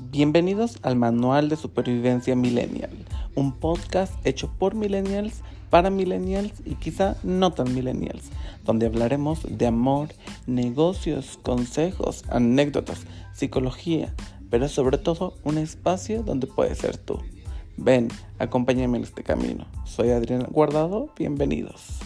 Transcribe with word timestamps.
Bienvenidos 0.00 0.78
al 0.82 0.94
Manual 0.96 1.48
de 1.48 1.56
Supervivencia 1.56 2.36
Millennial, 2.36 2.90
un 3.34 3.52
podcast 3.52 4.14
hecho 4.24 4.48
por 4.58 4.74
millennials, 4.74 5.42
para 5.70 5.90
millennials 5.90 6.52
y 6.64 6.76
quizá 6.76 7.16
no 7.24 7.52
tan 7.52 7.74
millennials, 7.74 8.30
donde 8.64 8.86
hablaremos 8.86 9.40
de 9.48 9.66
amor, 9.66 10.10
negocios, 10.46 11.38
consejos, 11.42 12.24
anécdotas, 12.28 13.06
psicología, 13.34 14.14
pero 14.50 14.68
sobre 14.68 14.98
todo 14.98 15.34
un 15.42 15.58
espacio 15.58 16.22
donde 16.22 16.46
puedes 16.46 16.78
ser 16.78 16.96
tú. 16.96 17.18
Ven, 17.76 18.08
acompáñame 18.38 18.98
en 18.98 19.04
este 19.04 19.24
camino. 19.24 19.66
Soy 19.84 20.10
Adrián 20.10 20.46
Guardado, 20.50 21.12
bienvenidos. 21.18 21.98